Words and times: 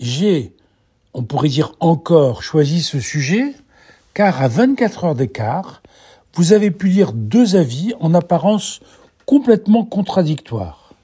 j'ai, 0.00 0.52
on 1.14 1.22
pourrait 1.22 1.48
dire 1.48 1.74
encore, 1.78 2.42
choisi 2.42 2.82
ce 2.82 2.98
sujet 2.98 3.54
car 4.14 4.42
à 4.42 4.48
24 4.48 5.04
heures 5.04 5.14
d'écart, 5.14 5.82
vous 6.34 6.52
avez 6.52 6.70
pu 6.70 6.88
lire 6.88 7.12
deux 7.12 7.54
avis 7.56 7.92
en 8.00 8.14
apparence 8.14 8.80
complètement 9.26 9.84
contradictoires. 9.84 10.94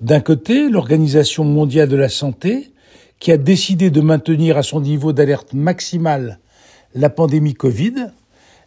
D'un 0.00 0.20
côté, 0.20 0.68
l'Organisation 0.68 1.44
mondiale 1.44 1.88
de 1.88 1.96
la 1.96 2.08
santé, 2.08 2.72
qui 3.20 3.30
a 3.30 3.36
décidé 3.36 3.90
de 3.90 4.00
maintenir 4.00 4.56
à 4.56 4.64
son 4.64 4.80
niveau 4.80 5.12
d'alerte 5.12 5.52
maximale 5.52 6.40
la 6.94 7.08
pandémie 7.08 7.54
Covid, 7.54 8.08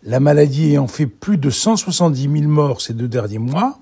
la 0.03 0.19
maladie 0.19 0.69
ayant 0.69 0.87
fait 0.87 1.07
plus 1.07 1.37
de 1.37 1.49
170 1.49 2.21
000 2.21 2.33
morts 2.43 2.81
ces 2.81 2.93
deux 2.93 3.07
derniers 3.07 3.39
mois. 3.39 3.79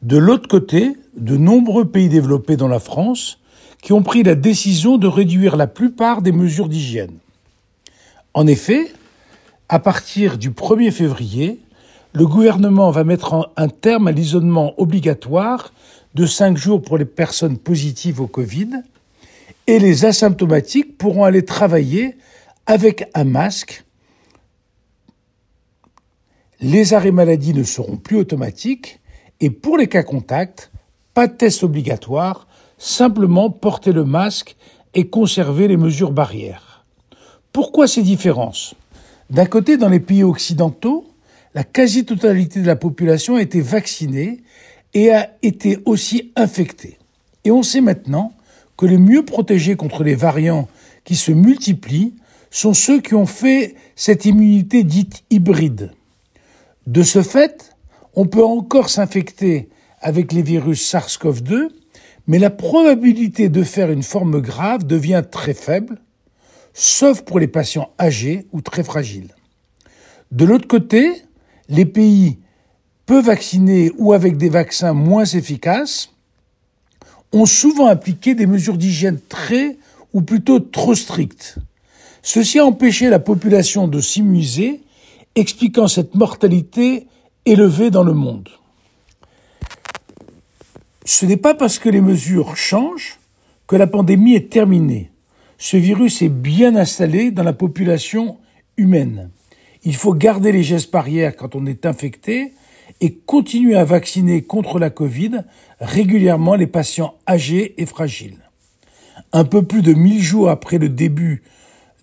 De 0.00 0.16
l'autre 0.16 0.48
côté, 0.48 0.96
de 1.16 1.36
nombreux 1.36 1.84
pays 1.84 2.08
développés 2.08 2.56
dans 2.56 2.68
la 2.68 2.80
France 2.80 3.38
qui 3.82 3.92
ont 3.92 4.02
pris 4.02 4.22
la 4.22 4.34
décision 4.34 4.96
de 4.96 5.06
réduire 5.06 5.56
la 5.56 5.66
plupart 5.66 6.22
des 6.22 6.32
mesures 6.32 6.68
d'hygiène. 6.68 7.18
En 8.32 8.46
effet, 8.46 8.90
à 9.68 9.78
partir 9.78 10.38
du 10.38 10.50
1er 10.50 10.90
février, 10.90 11.60
le 12.14 12.26
gouvernement 12.26 12.90
va 12.90 13.04
mettre 13.04 13.52
un 13.56 13.68
terme 13.68 14.08
à 14.08 14.12
l'isolement 14.12 14.80
obligatoire 14.80 15.72
de 16.14 16.26
cinq 16.26 16.56
jours 16.56 16.80
pour 16.80 16.96
les 16.96 17.04
personnes 17.04 17.58
positives 17.58 18.20
au 18.20 18.26
Covid 18.26 18.70
et 19.66 19.78
les 19.78 20.04
asymptomatiques 20.04 20.96
pourront 20.98 21.24
aller 21.24 21.44
travailler 21.44 22.16
avec 22.66 23.08
un 23.14 23.24
masque. 23.24 23.84
Les 26.60 26.94
arrêts 26.94 27.10
maladie 27.10 27.54
ne 27.54 27.64
seront 27.64 27.96
plus 27.96 28.16
automatiques 28.16 29.00
et 29.40 29.50
pour 29.50 29.76
les 29.76 29.88
cas 29.88 30.02
contacts, 30.02 30.70
pas 31.14 31.26
de 31.26 31.32
test 31.32 31.64
obligatoire, 31.64 32.46
simplement 32.82 33.48
porter 33.48 33.92
le 33.92 34.04
masque 34.04 34.56
et 34.94 35.06
conserver 35.08 35.68
les 35.68 35.76
mesures 35.76 36.10
barrières. 36.10 36.84
Pourquoi 37.52 37.86
ces 37.86 38.02
différences? 38.02 38.74
D'un 39.30 39.46
côté, 39.46 39.76
dans 39.76 39.88
les 39.88 40.00
pays 40.00 40.24
occidentaux, 40.24 41.06
la 41.54 41.62
quasi-totalité 41.62 42.60
de 42.60 42.66
la 42.66 42.74
population 42.74 43.36
a 43.36 43.42
été 43.42 43.60
vaccinée 43.60 44.40
et 44.94 45.12
a 45.12 45.30
été 45.42 45.78
aussi 45.84 46.32
infectée. 46.34 46.98
Et 47.44 47.52
on 47.52 47.62
sait 47.62 47.80
maintenant 47.80 48.32
que 48.76 48.86
les 48.86 48.98
mieux 48.98 49.24
protégés 49.24 49.76
contre 49.76 50.02
les 50.02 50.16
variants 50.16 50.68
qui 51.04 51.14
se 51.14 51.30
multiplient 51.30 52.14
sont 52.50 52.74
ceux 52.74 53.00
qui 53.00 53.14
ont 53.14 53.26
fait 53.26 53.76
cette 53.94 54.24
immunité 54.24 54.82
dite 54.82 55.22
hybride. 55.30 55.92
De 56.88 57.04
ce 57.04 57.22
fait, 57.22 57.76
on 58.16 58.26
peut 58.26 58.44
encore 58.44 58.90
s'infecter 58.90 59.68
avec 60.00 60.32
les 60.32 60.42
virus 60.42 60.92
SARS-CoV-2, 60.92 61.68
mais 62.26 62.38
la 62.38 62.50
probabilité 62.50 63.48
de 63.48 63.62
faire 63.62 63.90
une 63.90 64.02
forme 64.02 64.40
grave 64.40 64.86
devient 64.86 65.22
très 65.30 65.54
faible, 65.54 66.00
sauf 66.74 67.22
pour 67.22 67.38
les 67.38 67.48
patients 67.48 67.90
âgés 67.98 68.46
ou 68.52 68.60
très 68.60 68.84
fragiles. 68.84 69.34
De 70.30 70.44
l'autre 70.44 70.68
côté, 70.68 71.12
les 71.68 71.84
pays 71.84 72.38
peu 73.06 73.20
vaccinés 73.20 73.92
ou 73.98 74.12
avec 74.12 74.36
des 74.36 74.48
vaccins 74.48 74.92
moins 74.92 75.24
efficaces 75.24 76.10
ont 77.32 77.46
souvent 77.46 77.86
appliqué 77.86 78.34
des 78.34 78.46
mesures 78.46 78.78
d'hygiène 78.78 79.18
très 79.28 79.78
ou 80.12 80.22
plutôt 80.22 80.60
trop 80.60 80.94
strictes. 80.94 81.56
Ceci 82.22 82.58
a 82.58 82.66
empêché 82.66 83.08
la 83.08 83.18
population 83.18 83.88
de 83.88 84.00
s'immuniser, 84.00 84.82
expliquant 85.34 85.88
cette 85.88 86.14
mortalité 86.14 87.06
élevée 87.46 87.90
dans 87.90 88.04
le 88.04 88.12
monde. 88.12 88.48
Ce 91.04 91.26
n'est 91.26 91.36
pas 91.36 91.54
parce 91.54 91.78
que 91.78 91.88
les 91.88 92.00
mesures 92.00 92.56
changent 92.56 93.18
que 93.66 93.76
la 93.76 93.86
pandémie 93.86 94.34
est 94.34 94.50
terminée. 94.50 95.10
Ce 95.58 95.76
virus 95.76 96.22
est 96.22 96.28
bien 96.28 96.76
installé 96.76 97.30
dans 97.30 97.42
la 97.42 97.52
population 97.52 98.38
humaine. 98.76 99.30
Il 99.84 99.96
faut 99.96 100.14
garder 100.14 100.52
les 100.52 100.62
gestes 100.62 100.92
barrières 100.92 101.36
quand 101.36 101.54
on 101.54 101.66
est 101.66 101.86
infecté 101.86 102.52
et 103.00 103.14
continuer 103.14 103.76
à 103.76 103.84
vacciner 103.84 104.42
contre 104.42 104.78
la 104.78 104.90
Covid 104.90 105.42
régulièrement 105.80 106.54
les 106.54 106.66
patients 106.66 107.14
âgés 107.28 107.74
et 107.80 107.86
fragiles. 107.86 108.38
Un 109.32 109.44
peu 109.44 109.62
plus 109.62 109.82
de 109.82 109.92
1000 109.92 110.22
jours 110.22 110.50
après 110.50 110.78
le 110.78 110.88
début 110.88 111.42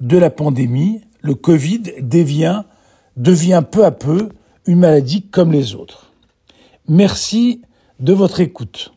de 0.01 0.17
la 0.17 0.29
pandémie, 0.29 1.01
le 1.21 1.35
Covid 1.35 1.83
devient, 2.01 2.63
devient 3.17 3.63
peu 3.69 3.85
à 3.85 3.91
peu 3.91 4.29
une 4.65 4.79
maladie 4.79 5.23
comme 5.23 5.51
les 5.51 5.75
autres. 5.75 6.11
Merci 6.87 7.61
de 7.99 8.13
votre 8.13 8.39
écoute. 8.39 8.93